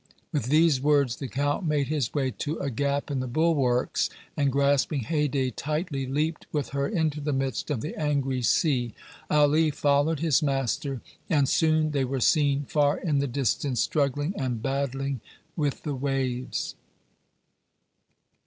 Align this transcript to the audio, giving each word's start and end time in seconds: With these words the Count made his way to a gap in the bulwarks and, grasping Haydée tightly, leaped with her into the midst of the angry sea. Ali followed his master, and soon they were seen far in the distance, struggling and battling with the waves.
With 0.31 0.45
these 0.45 0.81
words 0.81 1.17
the 1.17 1.27
Count 1.27 1.63
made 1.63 1.85
his 1.87 2.11
way 2.11 2.31
to 2.39 2.57
a 2.57 2.71
gap 2.71 3.11
in 3.11 3.19
the 3.19 3.27
bulwarks 3.27 4.09
and, 4.35 4.51
grasping 4.51 5.01
Haydée 5.03 5.53
tightly, 5.55 6.07
leaped 6.07 6.47
with 6.51 6.69
her 6.69 6.87
into 6.87 7.21
the 7.21 7.31
midst 7.31 7.69
of 7.69 7.81
the 7.81 7.95
angry 7.95 8.41
sea. 8.41 8.95
Ali 9.29 9.69
followed 9.69 10.19
his 10.19 10.41
master, 10.41 11.01
and 11.29 11.47
soon 11.47 11.91
they 11.91 12.03
were 12.03 12.19
seen 12.19 12.63
far 12.65 12.97
in 12.97 13.19
the 13.19 13.27
distance, 13.27 13.79
struggling 13.79 14.33
and 14.35 14.59
battling 14.63 15.21
with 15.55 15.83
the 15.83 15.93
waves. 15.93 16.73